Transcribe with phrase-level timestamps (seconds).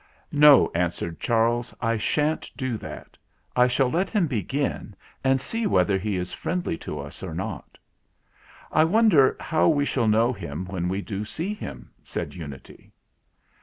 [0.31, 1.75] "No," answered Charles.
[1.79, 3.19] "I sha'n't do that.
[3.55, 7.77] I shall let him begin and see whether he is friendly to us or not."
[8.71, 12.91] "I wonder how we shall know him when we do see him?" said Unity.